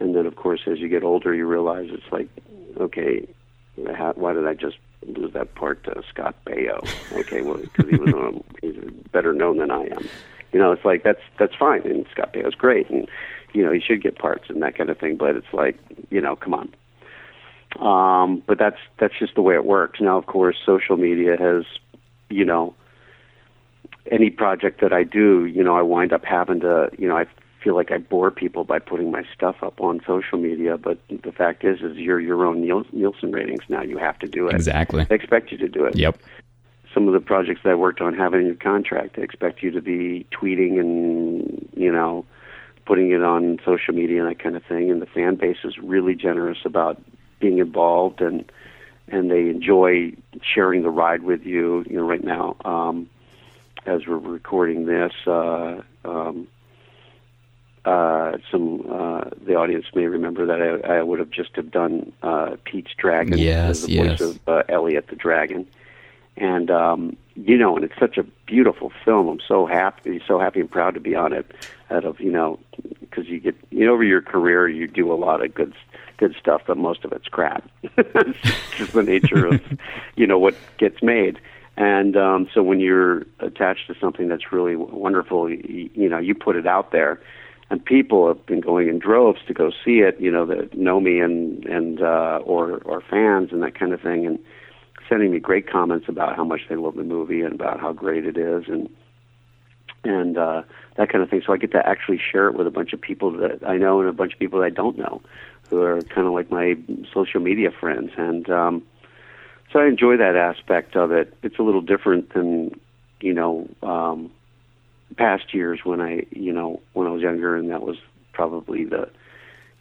[0.00, 2.28] And then, of course, as you get older, you realize it's like,
[2.78, 3.26] okay,
[3.94, 4.76] how, why did I just
[5.06, 6.86] lose that part to Scott Baio?
[7.12, 8.76] Okay, well, because he was um, he's
[9.12, 10.08] better known than I am.
[10.52, 13.08] You know, it's like that's that's fine, and Scott Baio's great, and
[13.52, 15.16] you know he should get parts and that kind of thing.
[15.16, 15.76] But it's like,
[16.10, 16.74] you know, come on.
[17.78, 20.00] Um, but that's that's just the way it works.
[20.00, 21.64] Now, of course, social media has,
[22.28, 22.74] you know,
[24.10, 27.26] any project that I do, you know, I wind up having to, you know, I
[27.62, 30.78] feel like I bore people by putting my stuff up on social media.
[30.78, 33.82] But the fact is, is you're your own Nielsen ratings now.
[33.82, 34.54] You have to do it.
[34.54, 35.04] Exactly.
[35.04, 35.96] They expect you to do it.
[35.96, 36.18] Yep.
[36.92, 39.16] Some of the projects that I worked on have it in your contract.
[39.16, 42.24] They expect you to be tweeting and, you know,
[42.84, 44.90] putting it on social media and that kind of thing.
[44.90, 47.00] And the fan base is really generous about
[47.38, 48.50] being involved and
[49.12, 51.84] and they enjoy sharing the ride with you.
[51.88, 53.08] You know, right now, um,
[53.86, 56.46] as we're recording this, uh, um,
[57.84, 62.12] uh, some uh, the audience may remember that I, I would have just have done
[62.22, 64.20] uh, Pete's Dragon Yes, as the yes.
[64.20, 65.66] voice of uh, Elliot the Dragon,
[66.36, 69.28] and um, you know, and it's such a beautiful film.
[69.28, 71.50] I'm so happy, so happy and proud to be on it.
[71.90, 72.58] Out of you know,
[73.00, 75.74] because you get you know over your career you do a lot of good
[76.18, 77.68] good stuff, but most of it's crap.
[77.82, 78.38] it's
[78.76, 79.60] just the nature of
[80.16, 81.40] you know what gets made.
[81.76, 86.34] And um, so when you're attached to something that's really wonderful, you, you know, you
[86.34, 87.18] put it out there,
[87.70, 90.20] and people have been going in droves to go see it.
[90.20, 94.00] You know, that know me and and uh, or or fans and that kind of
[94.00, 94.38] thing, and
[95.08, 98.26] sending me great comments about how much they love the movie and about how great
[98.26, 98.90] it is, and
[100.04, 100.62] and uh,
[100.96, 101.42] that kind of thing.
[101.46, 104.00] So I get to actually share it with a bunch of people that I know
[104.00, 105.22] and a bunch of people that I don't know,
[105.68, 106.76] who are kind of like my
[107.14, 108.82] social media friends, and um,
[109.72, 111.32] so I enjoy that aspect of it.
[111.44, 112.80] It's a little different than
[113.20, 114.32] you know um,
[115.16, 117.96] past years when I you know when I was younger, and that was
[118.32, 119.08] probably the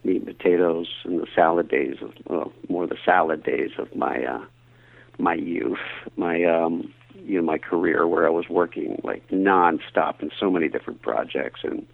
[0.04, 4.24] meat and potatoes and the salad days of well, more the salad days of my
[4.24, 4.44] uh,
[5.18, 5.80] my youth,
[6.18, 10.68] my um, you know my career where I was working like nonstop in so many
[10.68, 11.86] different projects and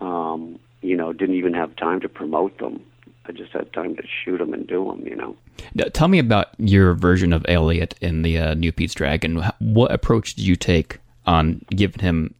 [0.00, 2.84] um, you know didn't even have time to promote them.
[3.26, 5.06] I just had time to shoot them and do them.
[5.06, 5.36] You know.
[5.74, 9.42] Now, tell me about your version of Elliot in the uh, new Pete's Dragon.
[9.58, 12.34] What approach did you take on giving him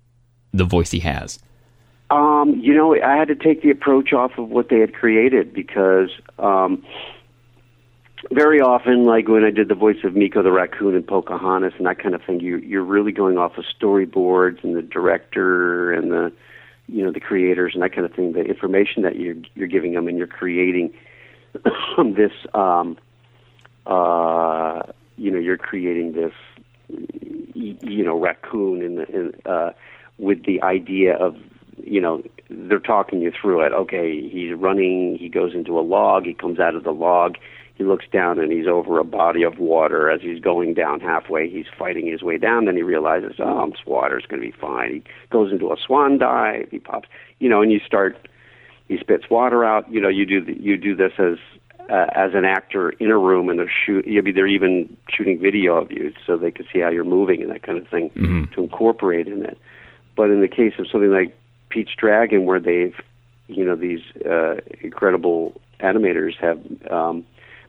[0.52, 1.38] the voice he has?
[2.10, 5.54] Um, you know, I had to take the approach off of what they had created
[5.54, 6.10] because
[6.40, 6.84] um,
[8.32, 11.86] very often, like when I did the voice of Meeko the raccoon and Pocahontas and
[11.86, 16.10] that kind of thing, you you're really going off of storyboards and the director and
[16.10, 16.32] the
[16.88, 18.32] you know the creators and that kind of thing.
[18.32, 20.92] The information that you're you're giving them and you're creating
[22.14, 22.98] this um,
[23.86, 24.82] uh,
[25.16, 26.32] you know you're creating this
[27.54, 29.70] you know raccoon in the in, uh,
[30.20, 31.36] with the idea of
[31.82, 33.72] you know they're talking you through it.
[33.72, 35.16] Okay, he's running.
[35.18, 36.24] He goes into a log.
[36.26, 37.36] He comes out of the log.
[37.74, 40.10] He looks down and he's over a body of water.
[40.10, 42.66] As he's going down halfway, he's fighting his way down.
[42.66, 44.92] Then he realizes, oh, this water's going to be fine.
[44.92, 46.68] He goes into a swan dive.
[46.70, 48.28] He pops, you know, and you start.
[48.88, 49.90] He spits water out.
[49.90, 51.38] You know, you do the, you do this as
[51.90, 54.06] uh, as an actor in a room, and they're shoot.
[54.06, 57.40] You'll be they're even shooting video of you so they can see how you're moving
[57.42, 58.10] and that kind of thing
[58.54, 59.58] to incorporate in it.
[60.16, 61.36] But in the case of something like
[61.68, 62.98] Pete's Dragon, where they've,
[63.48, 67.24] you know, these uh, incredible animators have um,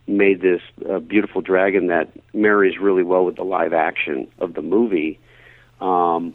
[0.08, 4.62] made this uh, beautiful dragon that marries really well with the live action of the
[4.62, 5.20] movie.
[5.80, 6.34] Um,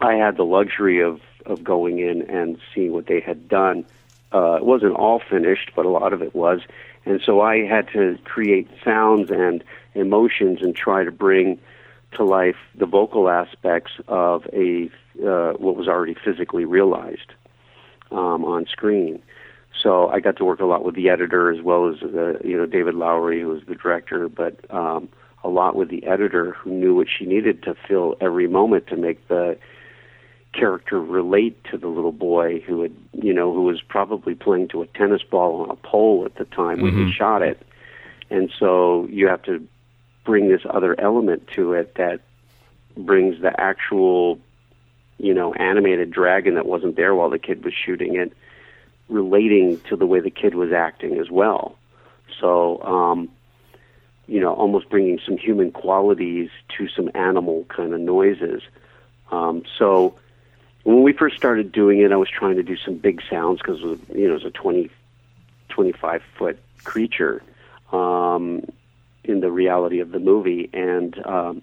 [0.00, 3.84] I had the luxury of of going in and seeing what they had done.
[4.32, 6.60] Uh, it wasn't all finished, but a lot of it was,
[7.04, 11.58] and so I had to create sounds and emotions and try to bring
[12.12, 17.32] to life the vocal aspects of a uh, what was already physically realized
[18.10, 19.22] um, on screen.
[19.82, 22.56] So I got to work a lot with the editor as well as uh, you
[22.56, 25.08] know David Lowery, who was the director, but um,
[25.42, 28.96] a lot with the editor who knew what she needed to fill every moment to
[28.96, 29.56] make the
[30.52, 34.82] character relate to the little boy who had you know who was probably playing to
[34.82, 37.12] a tennis ball on a pole at the time when he Mhm.
[37.12, 37.58] shot it,
[38.30, 39.66] and so you have to
[40.24, 42.20] bring this other element to it that
[42.96, 44.38] brings the actual
[45.18, 48.32] you know animated dragon that wasn't there while the kid was shooting it
[49.08, 51.76] relating to the way the kid was acting as well.
[52.40, 53.28] So, um,
[54.26, 58.62] you know, almost bringing some human qualities to some animal kind of noises.
[59.30, 60.14] Um, so
[60.84, 63.80] when we first started doing it, I was trying to do some big sounds because
[63.80, 64.90] you know it was a 20,
[65.68, 67.42] 25 foot creature
[67.92, 68.64] um,
[69.24, 71.62] in the reality of the movie, and um,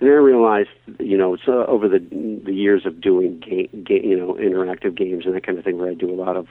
[0.00, 4.16] and I realized, you know, uh, over the the years of doing game, ga- you
[4.16, 6.48] know, interactive games and that kind of thing, where I do a lot of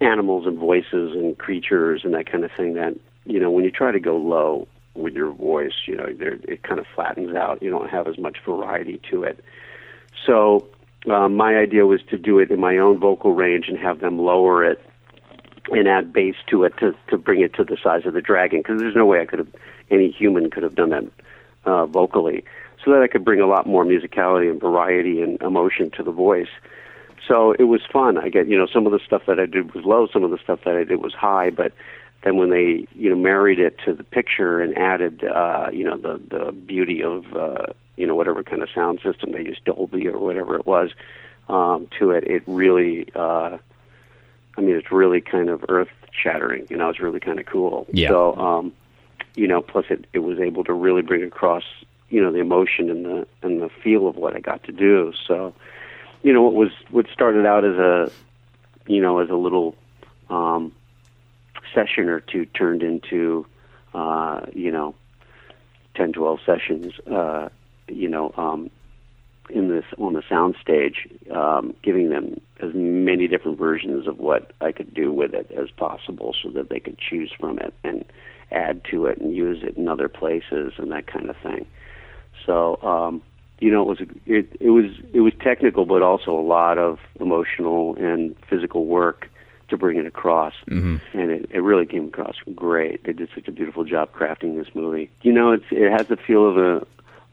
[0.00, 2.74] animals and voices and creatures and that kind of thing.
[2.74, 2.94] That
[3.26, 6.78] you know, when you try to go low with your voice, you know, it kind
[6.78, 7.62] of flattens out.
[7.62, 9.44] You don't have as much variety to it.
[10.24, 10.66] So
[11.10, 14.18] um, my idea was to do it in my own vocal range and have them
[14.18, 14.80] lower it
[15.70, 18.60] and add bass to it to to bring it to the size of the dragon
[18.60, 19.54] because there's no way I could have
[19.90, 21.04] any human could have done that
[21.64, 22.44] uh, vocally
[22.84, 26.12] so that I could bring a lot more musicality and variety and emotion to the
[26.12, 26.48] voice.
[27.26, 28.18] So it was fun.
[28.18, 30.30] I get you know some of the stuff that I did was low, some of
[30.30, 31.72] the stuff that I did was high, but
[32.22, 35.96] then when they you know married it to the picture and added uh, you know
[35.96, 40.06] the the beauty of uh, you know whatever kind of sound system they used Dolby
[40.08, 40.90] or whatever it was
[41.48, 43.56] um, to it, it really uh,
[44.58, 46.66] I mean it's really kind of earth shattering.
[46.68, 47.86] You know, it's really kind of cool.
[47.92, 48.08] Yeah.
[48.08, 48.72] So um,
[49.34, 51.64] you know, plus it it was able to really bring across
[52.08, 55.12] you know the emotion and the and the feel of what I got to do.
[55.26, 55.54] So
[56.22, 58.10] you know what was what started out as a
[58.86, 59.76] you know as a little
[60.30, 60.72] um,
[61.74, 63.46] session or two turned into
[63.94, 64.94] uh, you know
[65.96, 67.48] 10 12 sessions uh,
[67.88, 68.70] you know um,
[69.50, 74.52] in this on the sound stage um, giving them as many different versions of what
[74.60, 78.04] I could do with it as possible so that they could choose from it and
[78.50, 81.66] add to it and use it in other places and that kind of thing
[82.46, 83.22] so um,
[83.60, 86.98] you know, it was it it was it was technical, but also a lot of
[87.20, 89.28] emotional and physical work
[89.68, 91.00] to bring it across, Mhm.
[91.14, 93.04] and it, it really came across great.
[93.04, 95.08] They did such a beautiful job crafting this movie.
[95.22, 96.86] You know, it's it has the feel of a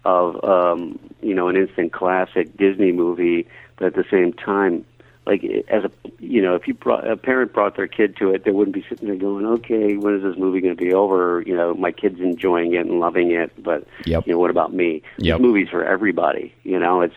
[0.06, 3.48] of um, you know an instant classic Disney movie,
[3.78, 4.86] but at the same time,
[5.26, 8.44] like as a you know, if you brought a parent brought their kid to it,
[8.44, 11.44] they wouldn't be sitting there going, "Okay, when is this movie going to be over?"
[11.46, 14.26] You know, my kid's enjoying it and loving it, but Yep.
[14.28, 15.04] you know, what about me?
[15.18, 15.38] Yep.
[15.38, 16.54] This movie's for everybody.
[16.64, 17.16] You know, it's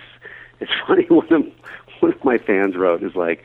[0.61, 1.05] it's funny.
[1.09, 1.47] One of
[2.01, 3.43] one of my fans wrote is like,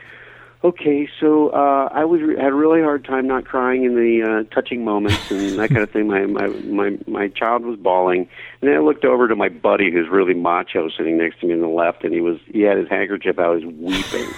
[0.62, 4.54] "Okay, so uh, I was had a really hard time not crying in the uh,
[4.54, 6.06] touching moments and that kind of thing.
[6.08, 8.28] My my my my child was bawling,
[8.60, 11.54] and then I looked over to my buddy who's really macho sitting next to me
[11.54, 13.38] on the left, and he was he had his handkerchief.
[13.38, 14.28] I was weeping."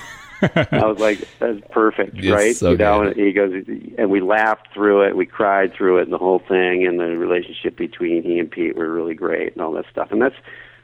[0.72, 3.16] I was like, "That's perfect, It's right?" so you know, good.
[3.16, 3.52] and he goes,
[3.96, 7.16] and we laughed through it, we cried through it, and the whole thing, and the
[7.16, 10.11] relationship between he and Pete were really great, and all that stuff.
[10.11, 10.35] And that's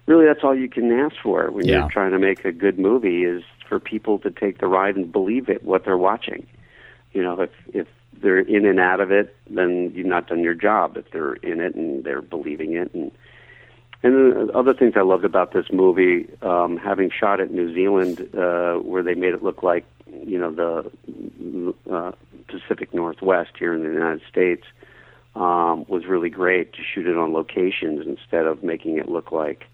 [0.08, 1.80] really that's all you can ask for when Yeah.
[1.80, 5.12] you're trying to make a good movie is for people to take the ride and
[5.12, 6.46] believe it what they're watching.
[7.12, 7.86] You know, if if
[8.20, 10.96] they're in and out of it, then you've not done your job.
[10.96, 13.12] If they're in it and they're believing it, and
[14.02, 17.74] and the other things I loved about this movie, um, having shot it in New
[17.74, 19.84] Zealand, uh, where they made it look like
[20.24, 22.12] you know the uh,
[22.48, 24.64] Pacific Northwest here in the United States,
[25.36, 29.64] um, was really great to shoot it on locations instead of making it look like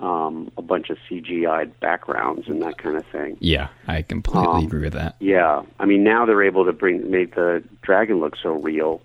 [0.00, 3.36] um, a bunch of CGI backgrounds and that kind of thing.
[3.40, 5.16] Yeah, I completely Um, agree with that.
[5.20, 9.00] Yeah, I mean now they're able to bring make the dragon look so real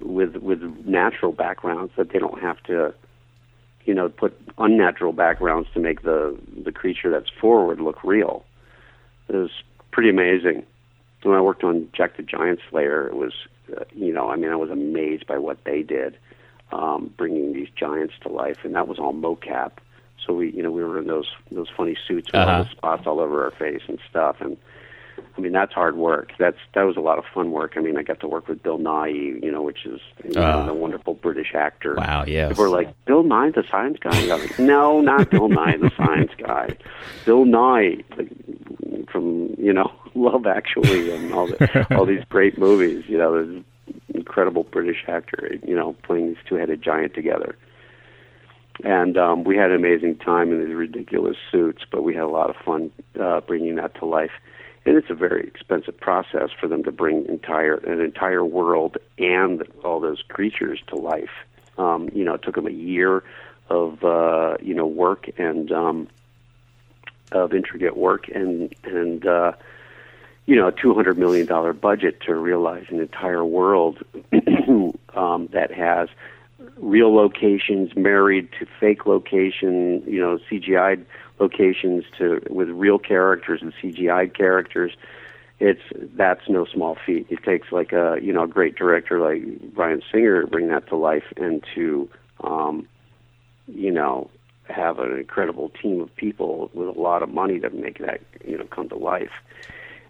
[0.00, 2.92] with with natural backgrounds that they don't have to,
[3.84, 8.44] you know, put unnatural backgrounds to make the the creature that's forward look real.
[9.28, 9.50] It was
[9.92, 10.64] pretty amazing.
[11.22, 13.32] When I worked on Jack the Giant Slayer, it was,
[13.74, 16.18] uh, you know, I mean, I was amazed by what they did,
[16.70, 19.70] um, bringing these giants to life, and that was all mocap.
[20.26, 22.62] So we, you know, we were in those those funny suits with Uh-huh.
[22.64, 24.56] the spots all over our face and stuff, and
[25.36, 26.32] I mean, that's hard work.
[26.38, 27.74] That's that was a lot of fun work.
[27.76, 30.42] I mean, I got to work with Bill Nighy, you know, which is you know,
[30.42, 30.66] Ah.
[30.66, 31.94] the wonderful British actor.
[31.96, 32.50] Wow, yes.
[32.50, 34.16] People were like, Bill Nye, the science guy.
[34.16, 36.76] And I was like, no, not Bill Nye, the science guy.
[37.24, 43.04] Bill Nighy, like, from you know Love Actually and all the, all these great movies.
[43.08, 43.64] You know, this
[44.14, 45.56] incredible British actor.
[45.66, 47.56] You know, playing these two-headed giant together.
[48.82, 52.28] And um, we had an amazing time in these ridiculous suits, but we had a
[52.28, 54.32] lot of fun uh, bringing that to life.
[54.84, 59.62] And it's a very expensive process for them to bring entire an entire world and
[59.82, 61.30] all those creatures to life.
[61.78, 63.22] Um, you know, it took them a year
[63.70, 66.08] of uh, you know work and um,
[67.32, 69.52] of intricate work and and uh,
[70.46, 74.02] you know a two hundred million dollar budget to realize an entire world
[75.14, 76.08] um, that has
[76.76, 81.04] real locations married to fake location, you know, CGI
[81.38, 84.96] locations to with real characters and CGI characters.
[85.60, 85.82] It's
[86.16, 87.26] that's no small feat.
[87.30, 90.88] It takes like a you know a great director like Bryan Singer to bring that
[90.88, 92.08] to life and to
[92.42, 92.88] um,
[93.66, 94.30] you know
[94.68, 98.58] have an incredible team of people with a lot of money to make that you
[98.58, 99.32] know come to life.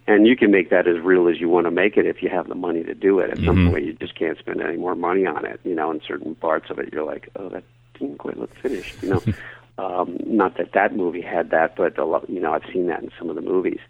[0.07, 2.28] And you can make that as real as you want to make it if you
[2.28, 3.30] have the money to do it.
[3.30, 3.70] At some Mhm.
[3.70, 5.61] point, you just can't spend any more money on it.
[5.64, 7.64] You know, in certain parts of it, you're like, oh, that
[7.98, 9.02] didn't quite look finished.
[9.02, 9.22] You know,
[9.78, 13.02] um, not that that movie had that, but a lot, you know, I've seen that
[13.02, 13.80] in some of the movies.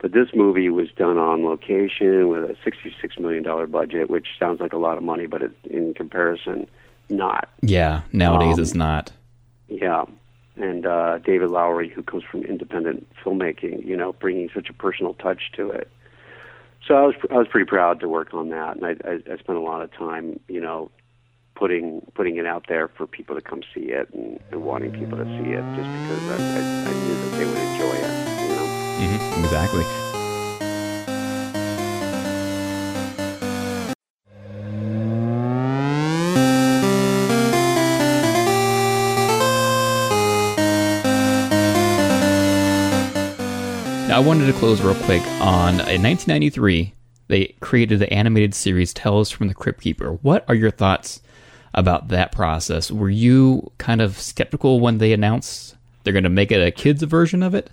[0.00, 4.72] But this movie was done on location with a $66 million budget, which sounds like
[4.72, 6.66] a lot of money, but it, in comparison,
[7.10, 7.48] not.
[7.62, 9.12] Yeah, nowadays Um, it's not.
[9.68, 10.04] Yeah.
[10.58, 15.14] And uh, David Lowery, who comes from independent filmmaking, you know, bringing such a personal
[15.14, 15.88] touch to it.
[16.86, 19.36] So I was I was pretty proud to work on that, and I, I, I
[19.36, 20.90] spent a lot of time, you know,
[21.54, 25.18] putting putting it out there for people to come see it and, and wanting people
[25.18, 28.40] to see it, just because I, I, I knew that they would enjoy it.
[28.42, 28.66] You know.
[28.98, 30.07] hmm exactly.
[44.18, 46.92] I wanted to close real quick on uh, in 1993
[47.28, 50.14] they created the animated series Tales from the Crypt Keeper.
[50.22, 51.22] What are your thoughts
[51.72, 52.90] about that process?
[52.90, 57.00] Were you kind of skeptical when they announced they're going to make it a kids
[57.04, 57.70] version of it?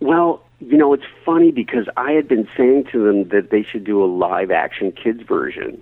[0.00, 3.84] Well, you know, it's funny because I had been saying to them that they should
[3.84, 5.80] do a live action kids version,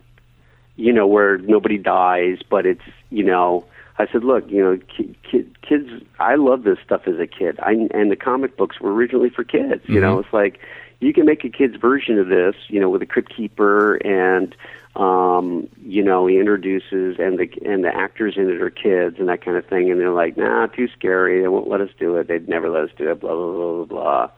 [0.76, 3.64] you know, where nobody dies, but it's, you know,
[3.99, 5.88] I said, look, you know, ki- ki- kids,
[6.20, 7.59] I love this stuff as a kid.
[7.61, 10.24] I, and the comic books were originally for kids, you know, Mhm.
[10.24, 10.61] it's like
[11.01, 14.55] you can make a kid's version of this, you know, with a crypt keeper and,
[14.96, 19.28] um, you know, he introduces and the and the actors in it are kids and
[19.28, 21.40] that kind of thing, and they're like, nah, too scary.
[21.40, 22.26] They won't let us do it.
[22.26, 23.20] They'd never let us do it.
[23.20, 24.30] Blah blah blah blah blah.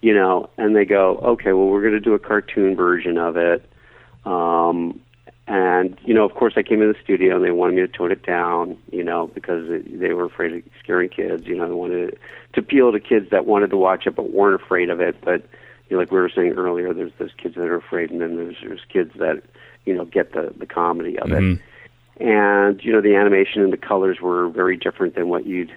[0.00, 3.36] You know, and they go, okay, well, we're going to do a cartoon version of
[3.36, 3.64] it.
[4.24, 4.98] Um,
[5.48, 7.88] and you know, of course, I came in the studio and they wanted me to
[7.88, 11.46] tone it down, you know, because it, they were afraid of scaring kids.
[11.46, 12.18] You know, they wanted
[12.52, 15.16] to appeal to kids that wanted to watch it but weren't afraid of it.
[15.20, 15.42] But
[15.88, 18.36] you know, like we were saying earlier, there's those kids that are afraid, and then
[18.36, 19.42] there's there's kids that
[19.84, 21.40] you know get the the comedy of it.
[21.40, 21.60] Mhm.
[22.20, 25.72] And you know, the animation and the colors were very different than what you'd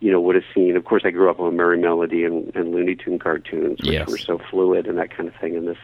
[0.00, 0.76] you know would have seen.
[0.76, 4.08] Of course, I grew up on Merrie Melody and, and Looney Tune cartoons, which Yes.
[4.08, 5.56] were so fluid and that kind of thing.
[5.56, 5.78] And this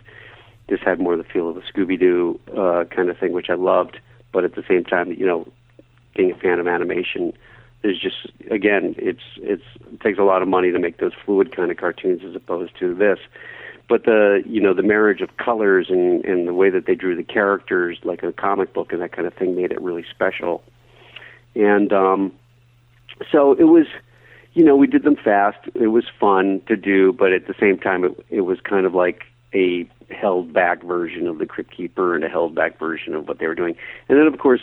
[0.70, 3.50] this had more of the feel of a Scooby Doo uh, kind of thing, which
[3.50, 3.98] I loved.
[4.32, 5.46] But at the same time, you know,
[6.16, 7.32] being a fan of animation,
[7.82, 11.54] there's just again, it's it's it takes a lot of money to make those fluid
[11.54, 13.18] kind of cartoons as opposed to this.
[13.88, 17.16] But the you know the marriage of colors and and the way that they drew
[17.16, 20.62] the characters, like a comic book and that kind of thing, made it really special.
[21.56, 22.32] And um,
[23.32, 23.86] so it was,
[24.52, 25.58] you know, we did them fast.
[25.74, 28.94] It was fun to do, but at the same time, it it was kind of
[28.94, 29.24] like
[29.54, 33.38] a held back version of the Crypt Keeper and a held back version of what
[33.38, 33.76] they were doing.
[34.08, 34.62] And then, of course,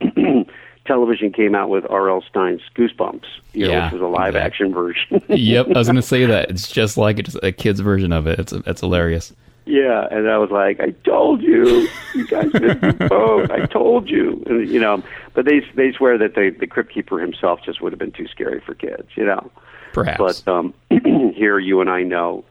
[0.86, 2.22] television came out with R.L.
[2.28, 5.22] Stine's Goosebumps, you know, which was a live action version.
[5.28, 6.50] yep, I was going to say that.
[6.50, 8.38] It's just like it's a kid's version of it.
[8.38, 9.32] It's it's hilarious.
[9.66, 13.50] Yeah, and I was like, I told you, you guys missed the boat.
[13.52, 15.02] I told you, and, you know.
[15.34, 18.26] But they they swear that the the crypt keeper himself just would have been too
[18.26, 19.50] scary for kids, you know.
[19.92, 20.42] Perhaps.
[20.42, 20.74] But um,
[21.34, 22.44] here, you and I know,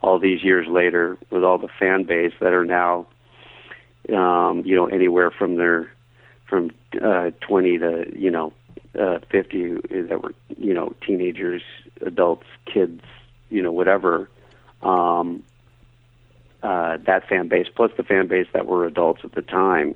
[0.00, 3.06] all these years later, with all the fan base that are now,
[4.14, 5.90] um, you know, anywhere from their
[6.46, 6.70] from
[7.02, 8.52] uh, twenty to you know
[8.98, 11.62] uh, fifty that were you know teenagers,
[12.00, 13.02] adults, kids,
[13.50, 14.28] you know, whatever.
[14.82, 15.42] Um,
[16.62, 19.94] uh, that fan base plus the fan base that were adults at the time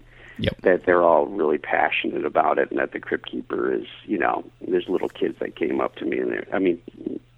[0.63, 4.45] that they're all really passionate about it and that the crypt keeper is you know
[4.67, 6.81] there's little kids that came up to me and they're i mean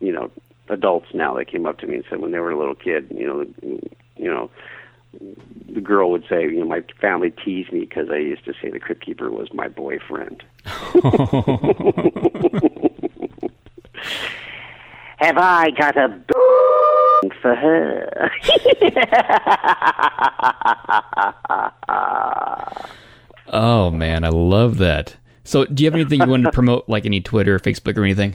[0.00, 0.30] you know
[0.68, 3.06] adults now that came up to me and said when they were a little kid
[3.14, 3.44] you know
[4.16, 4.50] you know
[5.72, 8.70] the girl would say you know my family teased me because i used to say
[8.70, 10.42] the crypt keeper was my boyfriend
[15.18, 18.30] Have I got a b- for her?
[23.48, 25.14] Oh man, I love that.
[25.44, 28.02] So, do you have anything you want to promote, like any Twitter, or Facebook, or
[28.02, 28.34] anything?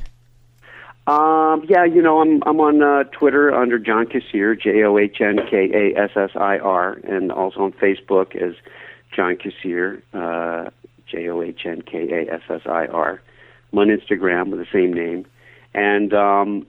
[1.10, 5.20] Um, yeah, you know, I'm I'm on uh, Twitter under John Kassir, J O H
[5.20, 8.54] N K A S S I R, and also on Facebook as
[9.16, 10.70] John Kassir, uh,
[11.08, 13.20] J O H N K A S S I R.
[13.74, 15.26] I'm on Instagram with the same name,
[15.74, 16.68] and um,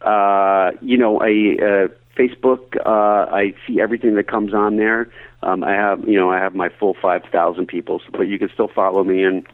[0.00, 2.76] uh, you know, I uh, Facebook.
[2.86, 5.10] Uh, I see everything that comes on there.
[5.42, 8.48] Um, I have, you know, I have my full five thousand people, but you can
[8.54, 9.44] still follow me and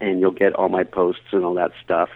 [0.00, 2.10] and you'll get all my posts and all that stuff.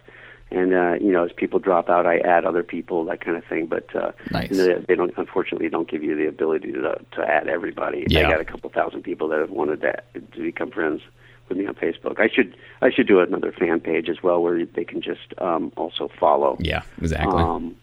[0.53, 3.45] And uh, you know, as people drop out, I add other people, that kind of
[3.45, 3.67] thing.
[3.67, 4.51] But uh, Nice.
[4.51, 8.05] they, they don't, unfortunately, don't give you the ability to to add everybody.
[8.09, 8.29] Yeah.
[8.29, 11.01] I got a couple thousand people that have wanted to to become friends
[11.49, 12.21] with me on Facebook.
[12.21, 15.73] I should I should do another fan page as well where they can just um,
[15.77, 16.57] also follow.
[16.61, 17.41] Yeah, exactly.
[17.41, 17.77] Um,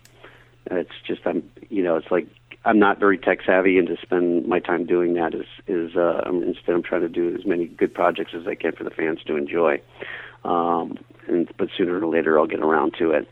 [0.69, 2.27] it's just I'm you know it's like
[2.65, 6.21] I'm not very tech savvy, and to spend my time doing that is is uh,
[6.25, 8.91] I'm, instead I'm trying to do as many good projects as I can for the
[8.91, 9.81] fans to enjoy.
[10.43, 10.97] Um,
[11.29, 13.27] and but sooner or later I'll get around to it.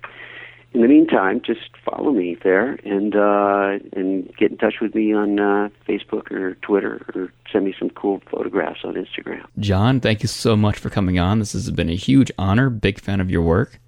[0.74, 5.14] In the meantime, just follow me there and uh, and get in touch with me
[5.14, 9.46] on uh, Facebook or Twitter or send me some cool photographs on Instagram.
[9.60, 11.40] John, thank you so much for coming on.
[11.40, 12.70] This has been a huge honor.
[12.70, 13.80] Big fan of your work.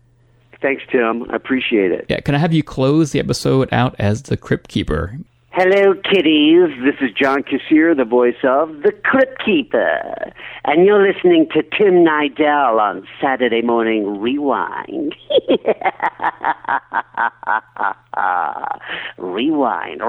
[0.61, 1.29] Thanks, Tim.
[1.29, 2.05] I appreciate it.
[2.09, 5.17] Yeah, can I have you close the episode out as the Crypt Keeper?
[5.61, 6.69] Hello, kiddies.
[6.85, 10.31] This is John Kassir, the voice of the Crypt Keeper,
[10.63, 15.13] and you're listening to Tim Nidell on Saturday Morning Rewind.
[19.17, 20.01] Rewind.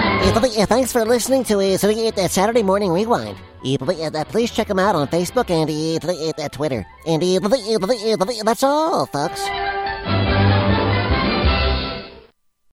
[0.23, 3.37] Yeah, thanks for listening to uh, Saturday Morning Rewind.
[4.29, 6.85] Please check them out on Facebook and Twitter.
[7.07, 7.23] And
[8.45, 9.41] that's all, folks.